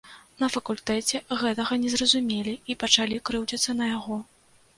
На 0.41 0.47
факультэце 0.53 1.21
гэтага 1.41 1.77
не 1.83 1.91
зразумелі 1.97 2.53
і 2.73 2.77
пачалі 2.85 3.21
крыўдзіцца 3.31 3.79
на 3.79 3.93
яго. 3.95 4.21